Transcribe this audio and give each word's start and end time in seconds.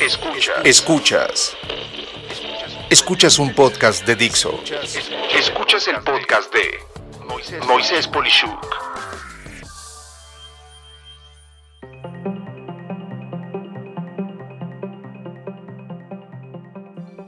Escuchas. 0.00 0.64
Escuchas. 0.64 1.56
Escuchas 2.88 3.38
un 3.38 3.54
podcast 3.54 4.06
de 4.06 4.16
Dixo. 4.16 4.58
Escuchas 5.38 5.88
el 5.88 5.96
podcast 5.96 6.50
de 6.54 7.60
Moisés 7.66 8.08
Polishuk. 8.08 8.66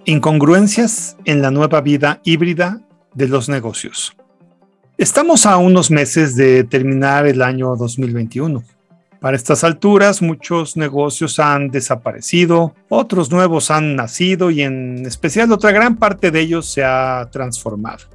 Incongruencias 0.07 1.19
en 1.27 1.43
la 1.43 1.51
nueva 1.51 1.83
vida 1.83 2.23
híbrida 2.25 2.81
de 3.13 3.29
los 3.29 3.51
negocios. 3.51 4.17
Estamos 4.97 5.45
a 5.45 5.59
unos 5.59 5.91
meses 5.91 6.37
de 6.37 6.65
terminar 6.65 7.27
el 7.27 7.43
año 7.43 7.77
2021. 7.77 8.65
Para 9.23 9.37
estas 9.37 9.63
alturas, 9.63 10.21
muchos 10.21 10.77
negocios 10.77 11.39
han 11.39 11.69
desaparecido, 11.69 12.75
otros 12.89 13.31
nuevos 13.31 13.71
han 13.71 13.95
nacido 13.95 14.51
y 14.51 14.63
en 14.63 15.07
especial 15.07 15.53
otra 15.53 15.71
gran 15.71 15.95
parte 15.95 16.33
de 16.33 16.41
ellos 16.41 16.69
se 16.69 16.83
ha 16.83 17.29
transformado. 17.31 18.07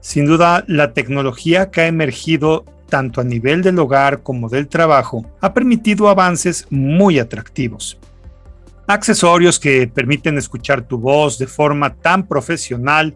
Sin 0.00 0.24
duda, 0.24 0.64
la 0.66 0.94
tecnología 0.94 1.70
que 1.70 1.82
ha 1.82 1.86
emergido 1.88 2.64
tanto 2.88 3.20
a 3.20 3.24
nivel 3.24 3.60
del 3.60 3.78
hogar 3.78 4.22
como 4.22 4.48
del 4.48 4.66
trabajo 4.66 5.30
ha 5.42 5.52
permitido 5.52 6.08
avances 6.08 6.66
muy 6.70 7.18
atractivos. 7.18 7.98
Accesorios 8.86 9.60
que 9.60 9.86
permiten 9.88 10.38
escuchar 10.38 10.88
tu 10.88 10.96
voz 10.96 11.36
de 11.36 11.48
forma 11.48 11.96
tan 11.96 12.26
profesional 12.26 13.14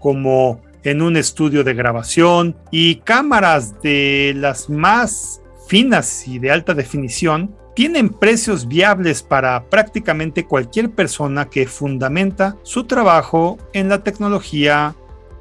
como 0.00 0.60
en 0.82 1.00
un 1.00 1.16
estudio 1.16 1.64
de 1.64 1.72
grabación 1.72 2.54
y 2.70 2.96
cámaras 2.96 3.80
de 3.80 4.34
las 4.36 4.68
más 4.68 5.40
finas 5.74 6.28
y 6.28 6.38
de 6.38 6.52
alta 6.52 6.72
definición 6.72 7.52
tienen 7.74 8.08
precios 8.08 8.68
viables 8.68 9.24
para 9.24 9.68
prácticamente 9.68 10.46
cualquier 10.46 10.92
persona 10.92 11.46
que 11.50 11.66
fundamenta 11.66 12.56
su 12.62 12.84
trabajo 12.84 13.58
en 13.72 13.88
la 13.88 14.04
tecnología 14.04 14.94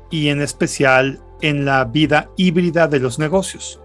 y 0.10 0.30
en 0.30 0.42
especial 0.42 1.22
en 1.44 1.66
la 1.66 1.86
vida 1.86 2.32
híbrida 2.36 2.88
de 2.88 3.00
los 3.00 3.20
negocios. 3.20 3.80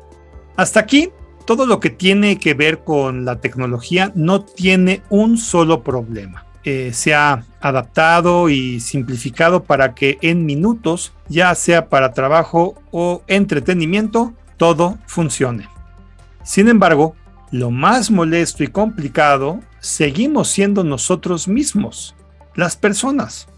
Hasta 0.56 0.80
aquí, 0.80 1.10
todo 1.44 1.66
lo 1.66 1.80
que 1.80 1.90
tiene 1.90 2.38
que 2.38 2.54
ver 2.54 2.82
con 2.82 3.26
la 3.26 3.42
tecnología 3.42 4.10
no 4.14 4.42
tiene 4.42 5.02
un 5.10 5.36
solo 5.36 5.84
problema. 5.84 6.46
Eh, 6.64 6.92
se 6.94 7.12
ha 7.12 7.44
adaptado 7.60 8.48
y 8.48 8.80
simplificado 8.80 9.64
para 9.64 9.94
que 9.94 10.16
en 10.22 10.46
minutos, 10.46 11.12
ya 11.28 11.54
sea 11.54 11.90
para 11.90 12.14
trabajo 12.14 12.74
o 12.90 13.20
entretenimiento, 13.26 14.32
todo 14.56 14.96
funcione. 15.06 15.68
Sin 16.48 16.66
embargo, 16.68 17.14
lo 17.50 17.70
más 17.70 18.10
molesto 18.10 18.64
y 18.64 18.68
complicado 18.68 19.60
seguimos 19.80 20.48
siendo 20.48 20.82
nosotros 20.82 21.46
mismos, 21.46 22.16
las 22.54 22.74
personas. 22.74 23.48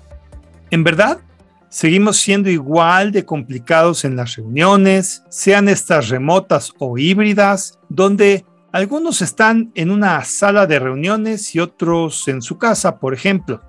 En 0.73 0.83
verdad, 0.83 1.21
seguimos 1.69 2.17
siendo 2.17 2.51
igual 2.51 3.13
de 3.13 3.25
complicados 3.25 4.05
en 4.05 4.17
las 4.17 4.35
reuniones, 4.35 5.23
sean 5.29 5.69
estas 5.69 6.09
remotas 6.09 6.73
o 6.81 6.99
híbridas, 6.99 7.79
donde 7.89 8.45
algunos 8.73 9.23
están 9.23 9.71
en 9.77 9.93
una 9.93 10.25
sala 10.25 10.67
de 10.67 10.81
reuniones 10.81 11.55
y 11.55 11.61
otros 11.61 12.27
en 12.27 12.43
su 12.43 12.59
casa, 12.59 12.99
por 12.99 13.15
ejemplo. 13.15 13.61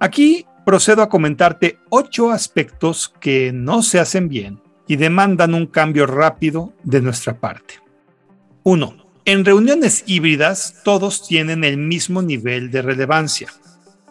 Aquí 0.00 0.46
procedo 0.66 1.02
a 1.02 1.08
comentarte 1.08 1.78
ocho 1.90 2.32
aspectos 2.32 3.14
que 3.20 3.52
no 3.52 3.82
se 3.82 4.00
hacen 4.00 4.28
bien 4.28 4.60
y 4.88 4.96
demandan 4.96 5.54
un 5.54 5.68
cambio 5.68 6.08
rápido 6.08 6.72
de 6.82 7.00
nuestra 7.00 7.38
parte. 7.38 7.87
1. 8.62 8.96
En 9.24 9.44
reuniones 9.44 10.04
híbridas 10.06 10.76
todos 10.84 11.26
tienen 11.26 11.64
el 11.64 11.76
mismo 11.76 12.22
nivel 12.22 12.70
de 12.70 12.82
relevancia. 12.82 13.48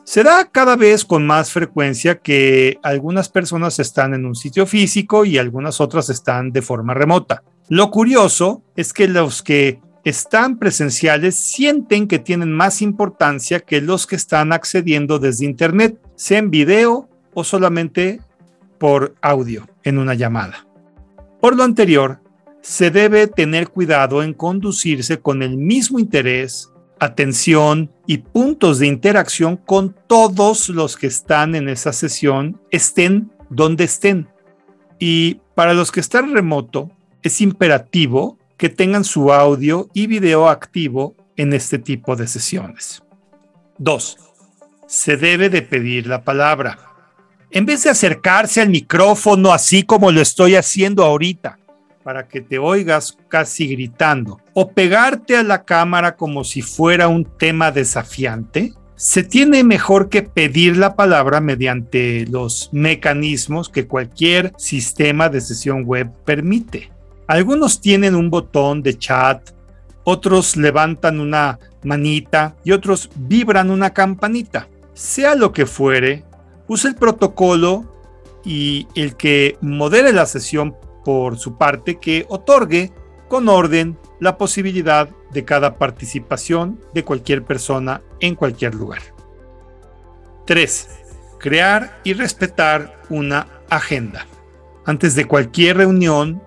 Se 0.04 0.23
da 0.23 0.45
cada 0.50 0.76
vez 0.76 1.04
con 1.04 1.26
más 1.26 1.52
frecuencia 1.52 2.20
que 2.20 2.80
algunas 2.84 3.28
personas 3.28 3.80
están 3.80 4.14
en 4.14 4.26
un 4.26 4.36
sitio 4.36 4.66
físico 4.66 5.26
y 5.26 5.38
algunas 5.38 5.82
otras 5.82 6.10
están 6.10 6.52
de 6.52 6.61
forma 6.61 6.94
remota. 6.94 7.44
Lo 7.67 7.92
curioso 7.92 8.64
es 8.76 8.94
que 8.94 9.08
los 9.08 9.44
que 9.44 9.82
están 10.05 10.58
presenciales 10.58 11.36
sienten 11.36 12.08
que 12.08 12.20
tienen 12.20 12.54
más 12.54 12.82
importancia 12.82 13.60
que 13.60 13.82
los 13.82 14.08
que 14.08 14.16
están 14.16 14.54
accediendo 14.54 15.20
desde 15.20 15.45
Internet, 15.45 16.00
sea 16.16 16.39
en 16.39 16.52
video 16.52 17.10
o 17.33 17.44
solamente 17.44 18.21
por 18.77 19.16
audio 19.21 19.67
en 19.83 19.98
una 19.98 20.14
llamada. 20.14 20.66
Por 21.42 21.58
lo 21.58 21.64
anterior, 21.64 22.21
se 22.62 22.92
debe 22.92 23.28
tener 23.28 23.70
cuidado 23.70 24.23
en 24.23 24.34
conducirse 24.34 25.20
con 25.20 25.42
el 25.42 25.58
mismo 25.58 26.00
interés, 26.00 26.72
atención 27.00 27.92
y 28.06 28.18
puntos 28.20 28.80
de 28.80 28.88
interacción 28.88 29.58
con 29.58 29.95
todos 30.08 30.70
los 30.70 30.98
que 30.98 31.08
están 31.08 31.56
en 31.56 31.70
esa 31.70 31.94
sesión, 31.94 32.60
estén 32.72 33.32
donde 33.50 33.86
estén. 33.86 34.28
Y 35.00 35.42
para 35.56 35.73
los 35.73 35.92
que 35.92 36.00
están 36.00 36.34
remoto, 36.34 36.92
es 37.22 37.42
imperativo 37.42 38.38
que 38.58 38.70
tengan 38.70 39.04
su 39.04 39.32
audio 39.32 39.89
y 39.94 40.08
video 40.08 40.50
activo 40.50 41.16
en 41.36 41.54
este 41.54 41.78
tipo 41.78 42.16
de 42.16 42.28
sesiones. 42.28 43.04
2. 43.78 44.18
Se 44.88 45.18
debe 45.18 45.50
de 45.50 45.62
pedir 45.62 46.08
la 46.08 46.24
palabra. 46.24 46.80
En 47.52 47.66
vez 47.66 47.84
de 47.84 47.92
acercarse 47.92 48.62
al 48.62 48.70
micrófono 48.70 49.54
así 49.54 49.84
como 49.84 50.12
lo 50.12 50.22
estoy 50.22 50.56
haciendo 50.56 51.06
ahorita, 51.06 51.60
para 52.08 52.30
que 52.30 52.40
te 52.40 52.58
oigas 52.58 53.18
casi 53.28 53.68
gritando 53.68 54.40
o 54.54 54.72
pegarte 54.72 55.36
a 55.36 55.44
la 55.44 55.66
cámara 55.66 56.16
como 56.16 56.45
si 56.45 56.62
fuera 56.62 57.10
un 57.10 57.26
tema 57.26 57.70
desafiante, 57.70 58.72
se 58.95 59.23
tiene 59.23 59.62
mejor 59.66 60.08
que 60.08 60.22
pedir 60.22 60.78
la 60.78 60.95
palabra 60.95 61.42
mediante 61.42 62.26
los 62.28 62.70
mecanismos 62.72 63.68
que 63.68 63.88
cualquier 63.88 64.54
sistema 64.56 65.28
de 65.28 65.42
sesión 65.42 65.84
web 65.84 66.10
permite. 66.23 66.94
Algunos 67.28 67.82
tienen 67.82 68.16
un 68.16 68.30
botón 68.30 68.82
de 68.84 68.98
chat, 68.98 69.50
otros 70.06 70.56
levantan 70.56 71.20
una 71.20 71.60
manita 71.84 72.56
y 72.64 72.72
otros 72.72 73.10
vibran 73.18 73.70
una 73.70 73.89
campanita. 73.89 74.70
Sea 74.94 75.36
lo 75.36 75.52
que 75.52 75.66
fuere, 75.66 76.24
usa 76.70 76.89
el 76.89 76.95
protocolo 76.95 77.84
y 78.45 78.88
el 78.95 79.18
que 79.18 79.58
modere 79.60 80.14
la 80.14 80.26
sesión 80.26 80.74
por 81.08 81.40
su 81.40 81.56
parte 81.56 82.00
que 82.00 82.26
otorgue 82.28 82.92
con 83.30 83.48
orden 83.48 83.98
la 84.20 84.38
posibilidad 84.38 85.08
de 85.32 85.45
cada 85.45 85.78
participación 85.78 86.82
de 86.94 87.06
cualquier 87.06 87.45
persona 87.45 88.02
en 88.20 88.36
cualquier 88.36 88.76
lugar. 88.76 89.00
3. 90.48 90.90
Crear 91.40 92.02
y 92.04 92.12
respetar 92.12 93.02
una 93.08 93.48
agenda. 93.70 94.26
Antes 94.86 95.16
de 95.16 95.23
cualquier 95.23 95.78
reunión, 95.78 96.44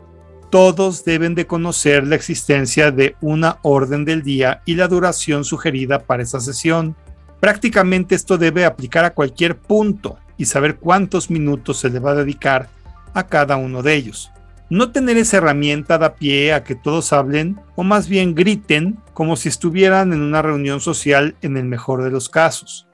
todos 0.50 1.06
deben 1.06 1.34
de 1.34 1.46
conocer 1.46 2.06
la 2.06 2.16
existencia 2.16 2.90
de 2.90 3.16
una 3.22 3.60
orden 3.62 4.04
del 4.04 4.22
día 4.22 4.60
y 4.66 4.74
la 4.74 4.88
duración 4.88 5.42
sugerida 5.42 6.00
para 6.00 6.22
esa 6.22 6.38
sesión. 6.38 6.94
Prácticamente 7.40 8.14
esto 8.14 8.36
debe 8.36 8.66
aplicar 8.66 9.06
a 9.06 9.14
cualquier 9.14 9.56
punto 9.56 10.18
y 10.36 10.44
saber 10.44 10.76
cuántos 10.76 11.30
minutos 11.30 11.78
se 11.78 11.88
le 11.88 11.98
va 11.98 12.10
a 12.10 12.16
dedicar 12.16 12.68
a 13.14 13.26
cada 13.26 13.56
uno 13.56 13.82
de 13.82 13.94
ellos. 13.94 14.30
No 14.70 14.92
tener 14.92 15.16
esa 15.16 15.38
herramienta 15.38 15.98
da 15.98 16.14
pie 16.14 16.52
a 16.54 16.62
que 16.62 16.76
todos 16.76 17.12
hablen 17.12 17.60
o 17.74 17.82
más 17.82 18.08
bien 18.08 18.36
griten 18.36 19.00
como 19.14 19.34
si 19.34 19.48
estuvieran 19.48 20.12
en 20.12 20.20
una 20.22 20.42
reunión 20.42 20.80
social 20.80 21.34
en 21.42 21.56
el 21.56 21.64
mejor 21.64 22.04
de 22.04 22.10
los 22.10 22.28
casos. 22.28 22.86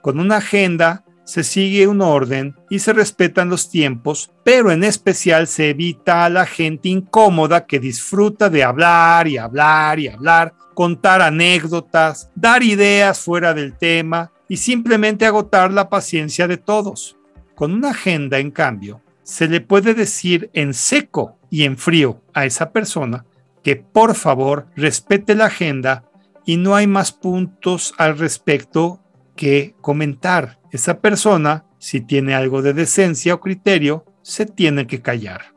Con 0.00 0.20
una 0.20 0.36
agenda 0.36 1.04
se 1.24 1.42
sigue 1.42 1.88
un 1.88 2.02
orden 2.02 2.54
y 2.70 2.78
se 2.78 2.92
respetan 2.92 3.48
los 3.48 3.68
tiempos, 3.68 4.30
pero 4.44 4.70
en 4.70 4.84
especial 4.84 5.48
se 5.48 5.70
evita 5.70 6.24
a 6.24 6.30
la 6.30 6.46
gente 6.46 6.88
incómoda 6.88 7.66
que 7.66 7.80
disfruta 7.80 8.48
de 8.48 8.62
hablar 8.62 9.26
y 9.26 9.36
hablar 9.36 9.98
y 9.98 10.06
hablar, 10.06 10.54
contar 10.74 11.20
anécdotas, 11.20 12.30
dar 12.36 12.62
ideas 12.62 13.18
fuera 13.18 13.52
del 13.54 13.76
tema 13.76 14.30
y 14.48 14.58
simplemente 14.58 15.26
agotar 15.26 15.72
la 15.72 15.88
paciencia 15.88 16.46
de 16.46 16.58
todos. 16.58 17.16
Con 17.56 17.72
una 17.72 17.90
agenda, 17.90 18.38
en 18.38 18.52
cambio, 18.52 19.00
se 19.24 19.48
le 19.48 19.60
puede 19.60 19.94
decir 19.94 20.50
en 20.52 20.74
seco 20.74 21.38
y 21.50 21.64
en 21.64 21.76
frío 21.76 22.22
a 22.34 22.44
esa 22.44 22.70
persona 22.70 23.24
que 23.64 23.76
por 23.76 24.14
favor 24.14 24.66
respete 24.76 25.34
la 25.34 25.46
agenda 25.46 26.04
y 26.44 26.58
no 26.58 26.76
hay 26.76 26.86
más 26.86 27.10
puntos 27.10 27.94
al 27.96 28.18
respecto 28.18 29.00
que 29.34 29.74
comentar. 29.80 30.60
Esa 30.70 31.00
persona, 31.00 31.64
si 31.78 32.02
tiene 32.02 32.34
algo 32.34 32.62
de 32.62 32.74
decencia 32.74 33.34
o 33.34 33.40
criterio, 33.40 34.04
se 34.22 34.46
tiene 34.46 34.86
que 34.86 35.00
callar. 35.00 35.54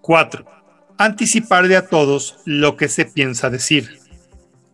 4. 0.00 0.44
Anticiparle 0.98 1.76
a 1.76 1.86
todos 1.86 2.38
lo 2.44 2.76
que 2.76 2.88
se 2.88 3.04
piensa 3.04 3.50
decir. 3.50 4.00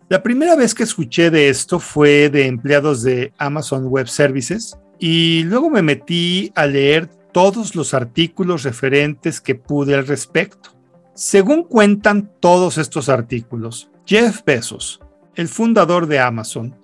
La 0.09 0.23
primera 0.23 0.57
vez 0.57 0.75
que 0.75 0.85
escuché 0.85 1.31
de 1.31 1.51
esto 1.51 1.79
fue 1.81 2.31
de 2.31 2.47
empleados 2.47 3.03
de 3.03 3.35
Amazon 3.37 3.87
Web 3.89 4.09
Services 4.09 4.79
y 4.99 5.43
luego 5.45 5.69
me 5.69 5.83
metí 5.83 6.51
a 6.55 6.67
leer 6.67 7.11
todos 7.39 7.77
los 7.77 7.95
artículos 7.95 8.65
referentes 8.65 9.41
que 9.41 9.55
pude 9.55 9.95
al 9.95 10.09
respecto. 10.09 10.71
Según 11.15 11.63
cuentan 11.63 12.33
todos 12.41 12.79
estos 12.79 13.09
artículos, 13.09 13.93
Jeff 14.05 14.41
Bezos, 14.45 14.99
el 15.37 15.47
fundador 15.47 16.09
de 16.09 16.19
Amazon, 16.19 16.75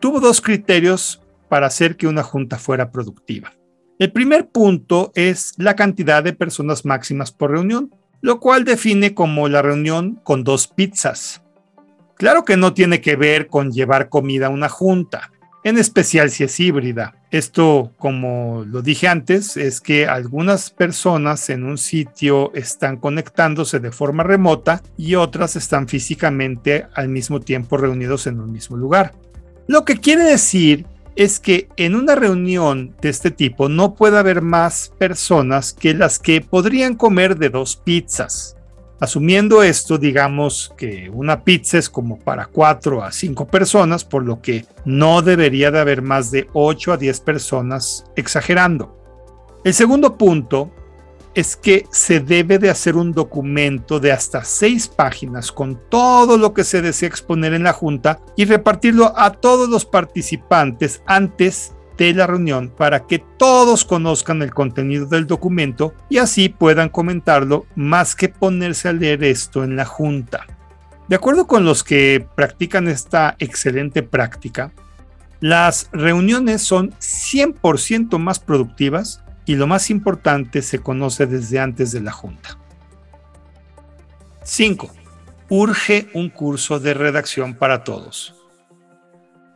tuvo 0.00 0.18
dos 0.18 0.40
criterios 0.40 1.22
para 1.48 1.68
hacer 1.68 1.96
que 1.96 2.08
una 2.08 2.24
junta 2.24 2.58
fuera 2.58 2.90
productiva. 2.90 3.52
El 4.00 4.10
primer 4.10 4.48
punto 4.48 5.12
es 5.14 5.54
la 5.56 5.76
cantidad 5.76 6.24
de 6.24 6.32
personas 6.32 6.84
máximas 6.84 7.30
por 7.30 7.52
reunión, 7.52 7.94
lo 8.22 8.40
cual 8.40 8.64
define 8.64 9.14
como 9.14 9.48
la 9.48 9.62
reunión 9.62 10.18
con 10.24 10.42
dos 10.42 10.66
pizzas. 10.66 11.44
Claro 12.16 12.44
que 12.44 12.56
no 12.56 12.74
tiene 12.74 13.00
que 13.00 13.14
ver 13.14 13.46
con 13.46 13.70
llevar 13.70 14.08
comida 14.08 14.48
a 14.48 14.50
una 14.50 14.68
junta, 14.68 15.30
en 15.62 15.78
especial 15.78 16.32
si 16.32 16.42
es 16.42 16.58
híbrida. 16.58 17.21
Esto, 17.32 17.92
como 17.96 18.62
lo 18.68 18.82
dije 18.82 19.08
antes, 19.08 19.56
es 19.56 19.80
que 19.80 20.06
algunas 20.06 20.68
personas 20.68 21.48
en 21.48 21.64
un 21.64 21.78
sitio 21.78 22.52
están 22.54 22.98
conectándose 22.98 23.80
de 23.80 23.90
forma 23.90 24.22
remota 24.22 24.82
y 24.98 25.14
otras 25.14 25.56
están 25.56 25.88
físicamente 25.88 26.86
al 26.92 27.08
mismo 27.08 27.40
tiempo 27.40 27.78
reunidos 27.78 28.26
en 28.26 28.38
un 28.38 28.52
mismo 28.52 28.76
lugar. 28.76 29.14
Lo 29.66 29.86
que 29.86 29.96
quiere 29.96 30.24
decir 30.24 30.84
es 31.16 31.40
que 31.40 31.68
en 31.78 31.94
una 31.94 32.16
reunión 32.16 32.94
de 33.00 33.08
este 33.08 33.30
tipo 33.30 33.70
no 33.70 33.94
puede 33.94 34.18
haber 34.18 34.42
más 34.42 34.92
personas 34.98 35.72
que 35.72 35.94
las 35.94 36.18
que 36.18 36.42
podrían 36.42 36.96
comer 36.96 37.38
de 37.38 37.48
dos 37.48 37.76
pizzas. 37.76 38.58
Asumiendo 39.02 39.64
esto, 39.64 39.98
digamos 39.98 40.72
que 40.76 41.10
una 41.12 41.42
pizza 41.42 41.76
es 41.76 41.90
como 41.90 42.20
para 42.20 42.46
4 42.46 43.02
a 43.02 43.10
5 43.10 43.48
personas, 43.48 44.04
por 44.04 44.24
lo 44.24 44.40
que 44.40 44.64
no 44.84 45.22
debería 45.22 45.72
de 45.72 45.80
haber 45.80 46.02
más 46.02 46.30
de 46.30 46.46
8 46.52 46.92
a 46.92 46.96
10 46.98 47.18
personas 47.18 48.04
exagerando. 48.14 48.96
El 49.64 49.74
segundo 49.74 50.16
punto 50.16 50.70
es 51.34 51.56
que 51.56 51.84
se 51.90 52.20
debe 52.20 52.60
de 52.60 52.70
hacer 52.70 52.94
un 52.94 53.10
documento 53.10 53.98
de 53.98 54.12
hasta 54.12 54.44
6 54.44 54.86
páginas 54.86 55.50
con 55.50 55.80
todo 55.88 56.38
lo 56.38 56.54
que 56.54 56.62
se 56.62 56.80
desea 56.80 57.08
exponer 57.08 57.54
en 57.54 57.64
la 57.64 57.72
junta 57.72 58.20
y 58.36 58.44
repartirlo 58.44 59.18
a 59.18 59.32
todos 59.32 59.68
los 59.68 59.84
participantes 59.84 61.02
antes 61.06 61.74
de 62.06 62.14
la 62.14 62.26
reunión 62.26 62.68
para 62.68 63.06
que 63.06 63.18
todos 63.18 63.84
conozcan 63.84 64.42
el 64.42 64.52
contenido 64.52 65.06
del 65.06 65.26
documento 65.26 65.94
y 66.08 66.18
así 66.18 66.48
puedan 66.48 66.88
comentarlo 66.88 67.66
más 67.74 68.14
que 68.14 68.28
ponerse 68.28 68.88
a 68.88 68.92
leer 68.92 69.24
esto 69.24 69.64
en 69.64 69.76
la 69.76 69.84
junta. 69.84 70.46
De 71.08 71.16
acuerdo 71.16 71.46
con 71.46 71.64
los 71.64 71.84
que 71.84 72.26
practican 72.34 72.88
esta 72.88 73.36
excelente 73.38 74.02
práctica, 74.02 74.72
las 75.40 75.88
reuniones 75.92 76.62
son 76.62 76.92
100% 76.92 78.18
más 78.18 78.38
productivas 78.38 79.22
y 79.44 79.56
lo 79.56 79.66
más 79.66 79.90
importante 79.90 80.62
se 80.62 80.78
conoce 80.78 81.26
desde 81.26 81.58
antes 81.58 81.92
de 81.92 82.00
la 82.00 82.12
junta. 82.12 82.58
5. 84.44 84.90
Urge 85.48 86.08
un 86.14 86.30
curso 86.30 86.80
de 86.80 86.94
redacción 86.94 87.54
para 87.54 87.84
todos. 87.84 88.34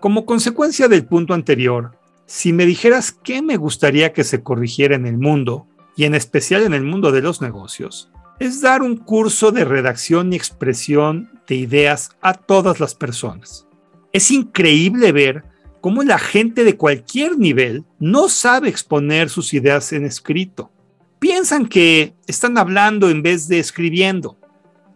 Como 0.00 0.26
consecuencia 0.26 0.88
del 0.88 1.06
punto 1.06 1.34
anterior, 1.34 1.96
si 2.26 2.52
me 2.52 2.66
dijeras 2.66 3.12
qué 3.12 3.40
me 3.40 3.56
gustaría 3.56 4.12
que 4.12 4.24
se 4.24 4.42
corrigiera 4.42 4.96
en 4.96 5.06
el 5.06 5.18
mundo, 5.18 5.66
y 5.96 6.04
en 6.04 6.14
especial 6.14 6.62
en 6.62 6.74
el 6.74 6.82
mundo 6.82 7.10
de 7.10 7.22
los 7.22 7.40
negocios, 7.40 8.10
es 8.38 8.60
dar 8.60 8.82
un 8.82 8.96
curso 8.96 9.50
de 9.50 9.64
redacción 9.64 10.32
y 10.32 10.36
expresión 10.36 11.30
de 11.48 11.54
ideas 11.54 12.10
a 12.20 12.34
todas 12.34 12.80
las 12.80 12.94
personas. 12.94 13.66
Es 14.12 14.30
increíble 14.30 15.12
ver 15.12 15.44
cómo 15.80 16.02
la 16.02 16.18
gente 16.18 16.64
de 16.64 16.76
cualquier 16.76 17.38
nivel 17.38 17.84
no 17.98 18.28
sabe 18.28 18.68
exponer 18.68 19.30
sus 19.30 19.54
ideas 19.54 19.92
en 19.92 20.04
escrito. 20.04 20.70
Piensan 21.18 21.66
que 21.66 22.14
están 22.26 22.58
hablando 22.58 23.08
en 23.08 23.22
vez 23.22 23.48
de 23.48 23.58
escribiendo. 23.58 24.38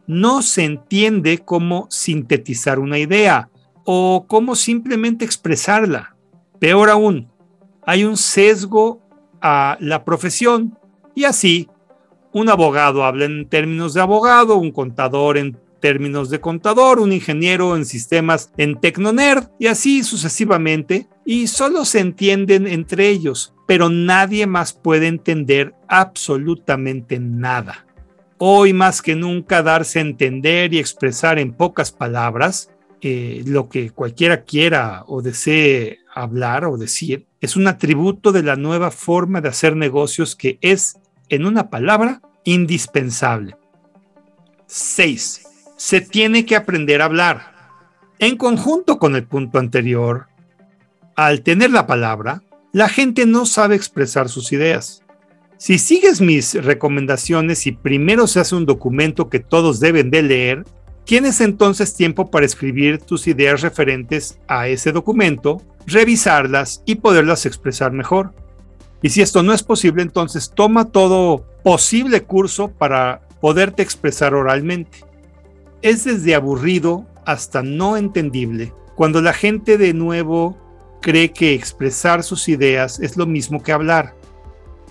No 0.07 0.43
se 0.43 0.65
entiende 0.65 1.39
cómo 1.39 1.87
sintetizar 1.91 2.79
una 2.79 2.99
idea 2.99 3.49
o 3.85 4.27
cómo 4.29 4.55
simplemente 4.55 5.25
expresarla. 5.25 6.15
Peor 6.61 6.91
aún, 6.91 7.29
hay 7.87 8.05
un 8.05 8.19
sesgo 8.19 9.01
a 9.41 9.79
la 9.81 10.05
profesión 10.05 10.79
y 11.15 11.25
así 11.25 11.69
un 12.33 12.51
abogado 12.51 13.03
habla 13.03 13.25
en 13.25 13.49
términos 13.49 13.95
de 13.95 14.03
abogado, 14.03 14.57
un 14.57 14.71
contador 14.71 15.39
en 15.39 15.59
términos 15.81 16.29
de 16.29 16.41
contador, 16.41 17.01
un 17.01 17.13
ingeniero 17.13 17.75
en 17.75 17.87
sistemas 17.87 18.53
en 18.59 18.79
Tecnonerd 18.79 19.49
y 19.59 19.69
así 19.69 20.05
sucesivamente 20.05 21.09
y 21.25 21.47
solo 21.47 21.87
se 21.87 22.01
entienden 22.01 22.67
entre 22.67 23.09
ellos, 23.09 23.55
pero 23.67 23.89
nadie 23.89 24.47
más 24.47 24.75
puede 24.75 25.07
entender 25.07 25.75
absolutamente 25.89 27.19
nada. 27.19 27.87
Hoy 28.37 28.75
más 28.75 29.01
que 29.01 29.17
nunca 29.17 29.63
darse 29.63 29.99
a 29.99 30.03
entender 30.03 30.75
y 30.75 30.79
expresar 30.79 31.39
en 31.39 31.53
pocas 31.53 31.91
palabras 31.91 32.71
eh, 33.03 33.43
lo 33.47 33.69
que 33.69 33.91
cualquiera 33.91 34.43
quiera 34.45 35.05
o 35.07 35.23
desee 35.23 36.01
hablar 36.15 36.65
o 36.65 36.77
decir, 36.77 37.27
es 37.41 37.57
un 37.57 37.67
atributo 37.67 38.33
de 38.33 38.43
la 38.43 38.57
nueva 38.57 38.91
forma 38.91 39.41
de 39.41 39.49
hacer 39.49 39.77
negocios 39.77 40.37
que 40.37 40.59
es, 40.61 40.99
en 41.29 41.47
una 41.47 41.71
palabra, 41.71 42.21
indispensable. 42.45 43.57
6. 44.67 45.43
Se 45.77 46.01
tiene 46.01 46.45
que 46.45 46.57
aprender 46.57 47.03
a 47.03 47.07
hablar. 47.07 47.55
En 48.19 48.37
conjunto 48.37 48.99
con 48.99 49.17
el 49.17 49.25
punto 49.25 49.59
anterior, 49.59 50.27
al 51.17 51.43
tener 51.43 51.71
la 51.71 51.87
palabra, 51.87 52.43
la 52.73 52.89
gente 52.89 53.27
no 53.27 53.47
sabe 53.47 53.77
expresar 53.77 54.29
sus 54.29 54.53
ideas. 54.53 55.03
Si 55.57 55.79
sigues 55.79 56.21
mis 56.21 56.55
recomendaciones 56.55 57.67
y 57.67 57.73
primero 57.73 58.27
se 58.27 58.41
hace 58.41 58.55
un 58.55 58.65
documento 58.65 59.29
que 59.29 59.41
todos 59.41 59.81
deben 59.81 60.11
de 60.11 60.23
leer, 60.23 60.65
tienes 61.11 61.41
entonces 61.41 61.93
tiempo 61.97 62.31
para 62.31 62.47
escribir 62.47 62.99
tus 62.99 63.27
ideas 63.27 63.63
referentes 63.63 64.39
a 64.47 64.69
ese 64.69 64.93
documento 64.93 65.61
revisarlas 65.85 66.85
y 66.87 66.95
poderlas 66.95 67.47
expresar 67.47 67.91
mejor. 67.91 68.33
Y 69.03 69.09
si 69.09 69.21
esto 69.21 69.43
no 69.43 69.53
es 69.53 69.65
posible, 69.65 70.03
entonces 70.03 70.53
toma 70.55 70.85
todo 70.85 71.45
posible 71.65 72.23
curso 72.23 72.71
para 72.71 73.23
poderte 73.41 73.83
expresar 73.83 74.35
oralmente. 74.35 74.99
Es 75.83 76.05
desde 76.05 76.37
aburrido 76.37 77.07
hasta 77.27 77.61
no 77.61 77.97
entendible 77.97 78.73
cuando 78.95 79.21
la 79.21 79.33
gente 79.33 79.79
de 79.79 79.93
nuevo 79.93 80.57
cree 81.03 81.33
que 81.33 81.55
expresar 81.55 82.23
sus 82.23 82.49
ideas 82.49 83.01
es 83.01 83.17
lo 83.17 83.27
mismo 83.27 83.65
que 83.65 83.73
hablar. 83.73 84.15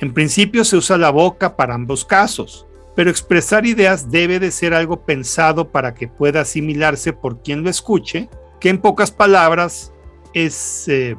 En 0.01 0.13
principio 0.13 0.65
se 0.65 0.75
usa 0.75 0.97
la 0.97 1.11
boca 1.11 1.55
para 1.55 1.75
ambos 1.75 2.03
casos, 2.03 2.67
pero 2.99 3.11
expresar 3.11 3.65
ideas 3.65 4.11
debe 4.11 4.41
de 4.41 4.51
ser 4.51 4.73
algo 4.73 5.05
pensado 5.05 5.69
para 5.69 5.93
que 5.93 6.09
pueda 6.09 6.41
asimilarse 6.41 7.13
por 7.13 7.41
quien 7.41 7.63
lo 7.63 7.69
escuche, 7.69 8.27
que 8.59 8.67
en 8.67 8.77
pocas 8.77 9.09
palabras 9.09 9.93
es 10.33 10.85
eh, 10.89 11.15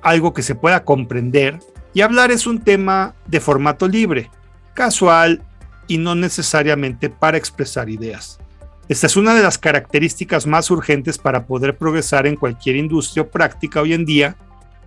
algo 0.00 0.32
que 0.32 0.42
se 0.42 0.54
pueda 0.54 0.84
comprender 0.84 1.58
y 1.92 2.00
hablar 2.00 2.30
es 2.30 2.46
un 2.46 2.60
tema 2.60 3.14
de 3.26 3.40
formato 3.40 3.86
libre, 3.86 4.30
casual 4.72 5.42
y 5.86 5.98
no 5.98 6.14
necesariamente 6.14 7.10
para 7.10 7.36
expresar 7.36 7.90
ideas. 7.90 8.38
Esta 8.88 9.06
es 9.06 9.14
una 9.14 9.34
de 9.34 9.42
las 9.42 9.58
características 9.58 10.46
más 10.46 10.70
urgentes 10.70 11.18
para 11.18 11.46
poder 11.46 11.76
progresar 11.76 12.26
en 12.26 12.36
cualquier 12.36 12.76
industria 12.76 13.24
o 13.24 13.28
práctica 13.28 13.82
hoy 13.82 13.92
en 13.92 14.06
día 14.06 14.34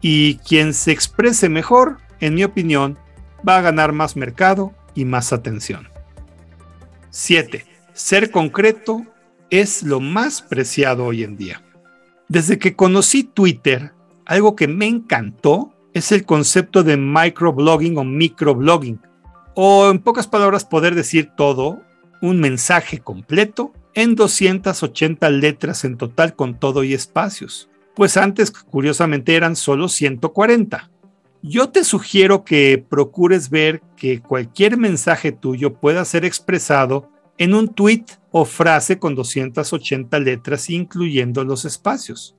y 0.01 0.38
quien 0.38 0.74
se 0.74 0.91
exprese 0.91 1.50
mejor, 1.50 2.00
en 2.19 2.33
mi 2.33 2.43
opinión, 2.43 2.98
va 3.48 3.57
a 3.57 3.62
ganar 3.62 3.91
más 3.91 4.15
mercado 4.15 4.74
y 4.95 5.05
más 5.05 5.33
atención. 5.33 5.90
7. 7.12 7.65
Ser 7.94 8.32
concreto 8.32 9.06
es 9.50 9.84
lo 9.84 10.00
más 10.00 10.41
preciado 10.41 11.06
hoy 11.06 11.24
en 11.24 11.38
día. 11.38 11.62
Desde 12.30 12.58
que 12.58 12.75
conocí 12.75 13.24
Twitter, 13.24 13.91
algo 14.25 14.56
que 14.56 14.68
me 14.68 14.88
encantó 14.88 15.74
es 15.94 16.13
el 16.13 16.25
concepto 16.25 16.84
de 16.84 16.96
microblogging 16.96 17.98
o 17.98 18.06
microblogging, 18.06 19.01
o 19.56 19.89
en 19.89 20.00
pocas 20.00 20.27
palabras 20.27 20.63
poder 20.63 20.96
decir 20.96 21.32
todo, 21.36 21.82
un 22.22 22.39
mensaje 22.39 23.00
completo 23.00 23.74
en 23.94 24.15
280 24.15 25.30
letras 25.32 25.84
en 25.84 25.98
total 25.98 26.36
con 26.36 26.58
todo 26.58 26.86
y 26.86 26.94
espacios, 26.94 27.70
pues 27.94 28.15
antes 28.15 28.51
curiosamente 28.51 29.36
eran 29.36 29.58
solo 29.58 29.89
140. 29.89 30.89
Yo 31.43 31.69
te 31.69 31.83
sugiero 31.83 32.43
que 32.43 32.83
procures 32.88 33.50
ver 33.50 33.81
que 33.98 34.21
cualquier 34.21 34.77
mensaje 34.77 35.31
tuyo 35.31 35.74
pueda 35.74 36.05
ser 36.05 36.24
expresado 36.24 37.10
en 37.38 37.55
un 37.55 37.74
tweet 37.74 38.05
o 38.29 38.45
frase 38.45 39.00
con 39.00 39.15
280 39.15 40.19
letras 40.19 40.69
incluyendo 40.69 41.43
los 41.43 41.65
espacios. 41.65 42.36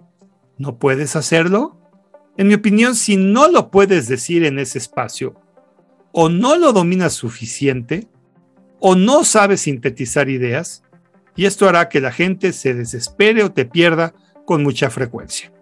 ¿No 0.57 0.79
puedes 0.79 1.17
hacerlo? 1.17 1.77
En 2.37 2.47
mi 2.47 2.55
opinión, 2.55 2.95
si 2.95 3.17
no 3.17 3.49
lo 3.49 3.71
puedes 3.71 4.07
decir 4.07 4.45
en 4.45 4.61
ese 4.61 4.79
espacio, 4.79 5.35
o 6.13 6.29
no 6.29 6.57
lo 6.57 6.73
dominas 6.73 7.15
suficiente, 7.15 8.07
o 8.79 8.95
no 8.95 9.25
sabes 9.25 9.63
sintetizar 9.63 10.29
ideas, 10.29 10.85
y 11.35 11.47
esto 11.47 11.69
hará 11.69 11.89
que 11.89 12.01
la 12.01 12.13
gente 12.13 12.53
se 12.53 12.75
desespere 12.75 13.43
o 13.43 13.53
te 13.53 13.65
pierda 13.65 14.15
con 14.45 14.63
mucha 14.63 14.91
frecuencia. 14.91 15.53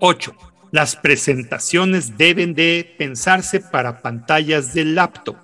8. 0.00 0.34
Las 0.70 0.96
presentaciones 0.96 2.18
deben 2.18 2.54
de 2.54 2.94
pensarse 2.98 3.60
para 3.60 4.02
pantallas 4.02 4.74
de 4.74 4.84
laptop 4.84 5.36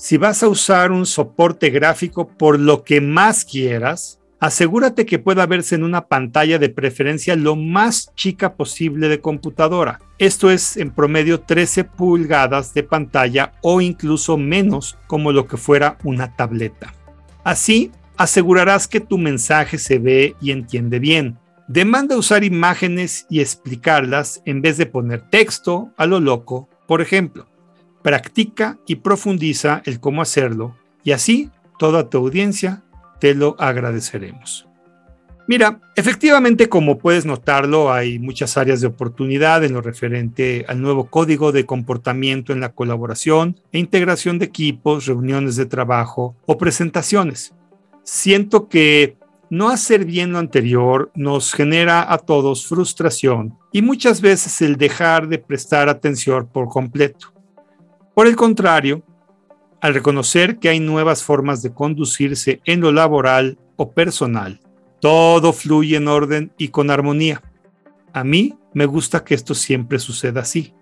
si 0.00 0.16
vas 0.16 0.42
a 0.42 0.48
usar 0.48 0.92
un 0.92 1.04
soporte 1.04 1.68
gráfico 1.68 2.26
por 2.26 2.58
lo 2.58 2.84
que 2.84 3.02
más 3.02 3.44
quieras, 3.44 4.18
asegúrate 4.38 5.04
que 5.04 5.18
pueda 5.18 5.44
verse 5.44 5.74
en 5.74 5.84
una 5.84 6.06
pantalla 6.06 6.58
de 6.58 6.70
preferencia 6.70 7.36
lo 7.36 7.54
más 7.54 8.10
chica 8.14 8.54
posible 8.54 9.08
de 9.08 9.20
computadora. 9.20 10.00
Esto 10.18 10.50
es 10.50 10.78
en 10.78 10.90
promedio 10.90 11.40
13 11.40 11.84
pulgadas 11.84 12.72
de 12.72 12.82
pantalla 12.82 13.52
o 13.60 13.82
incluso 13.82 14.38
menos 14.38 14.96
como 15.06 15.32
lo 15.32 15.46
que 15.46 15.58
fuera 15.58 15.98
una 16.02 16.34
tableta. 16.34 16.94
Así, 17.44 17.92
asegurarás 18.16 18.88
que 18.88 19.00
tu 19.00 19.18
mensaje 19.18 19.76
se 19.76 19.98
ve 19.98 20.34
y 20.40 20.50
entiende 20.50 20.98
bien. 20.98 21.36
Demanda 21.72 22.16
usar 22.16 22.42
imágenes 22.42 23.26
y 23.30 23.38
explicarlas 23.38 24.42
en 24.44 24.60
vez 24.60 24.76
de 24.76 24.86
poner 24.86 25.30
texto 25.30 25.92
a 25.96 26.04
lo 26.04 26.18
loco. 26.18 26.68
Por 26.88 27.00
ejemplo, 27.00 27.46
practica 28.02 28.80
y 28.88 28.96
profundiza 28.96 29.80
el 29.84 30.00
cómo 30.00 30.20
hacerlo 30.20 30.76
y 31.04 31.12
así 31.12 31.48
toda 31.78 32.10
tu 32.10 32.18
audiencia 32.18 32.82
te 33.20 33.36
lo 33.36 33.54
agradeceremos. 33.60 34.66
Mira, 35.46 35.80
efectivamente, 35.94 36.68
como 36.68 36.98
puedes 36.98 37.24
notarlo, 37.24 37.92
hay 37.92 38.18
muchas 38.18 38.56
áreas 38.56 38.80
de 38.80 38.88
oportunidad 38.88 39.62
en 39.62 39.74
lo 39.74 39.80
referente 39.80 40.64
al 40.66 40.82
nuevo 40.82 41.06
código 41.08 41.52
de 41.52 41.66
comportamiento 41.66 42.52
en 42.52 42.58
la 42.58 42.72
colaboración 42.72 43.60
e 43.70 43.78
integración 43.78 44.40
de 44.40 44.46
equipos, 44.46 45.06
reuniones 45.06 45.54
de 45.54 45.66
trabajo 45.66 46.34
o 46.46 46.58
presentaciones. 46.58 47.54
Siento 48.02 48.68
que 48.68 49.19
no 49.50 49.68
hacer 49.68 50.04
bien 50.04 50.32
lo 50.32 50.38
anterior 50.38 51.10
nos 51.14 51.52
genera 51.52 52.12
a 52.12 52.18
todos 52.18 52.66
frustración 52.66 53.58
y 53.72 53.82
muchas 53.82 54.20
veces 54.20 54.62
el 54.62 54.76
dejar 54.76 55.28
de 55.28 55.38
prestar 55.38 55.88
atención 55.88 56.46
por 56.46 56.68
completo. 56.68 57.32
Por 58.14 58.28
el 58.28 58.36
contrario, 58.36 59.02
al 59.80 59.94
reconocer 59.94 60.58
que 60.58 60.68
hay 60.68 60.78
nuevas 60.78 61.24
formas 61.24 61.62
de 61.62 61.74
conducirse 61.74 62.60
en 62.64 62.80
lo 62.80 62.92
laboral 62.92 63.58
o 63.76 63.90
personal, 63.90 64.60
todo 65.00 65.52
fluye 65.52 65.96
en 65.96 66.06
orden 66.06 66.52
y 66.56 66.68
con 66.68 66.90
armonía. 66.90 67.42
A 68.12 68.22
mí 68.22 68.56
me 68.72 68.86
gusta 68.86 69.24
que 69.24 69.34
esto 69.34 69.54
siempre 69.54 69.98
suceda 69.98 70.42
así 70.42 70.74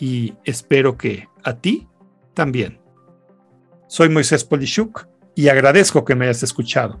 y 0.00 0.34
espero 0.44 0.96
que 0.96 1.28
a 1.44 1.54
ti 1.54 1.86
también. 2.34 2.80
Soy 3.86 4.08
Moisés 4.08 4.44
Polishuk 4.44 5.06
y 5.36 5.48
agradezco 5.48 6.04
que 6.04 6.16
me 6.16 6.24
hayas 6.24 6.42
escuchado. 6.42 7.00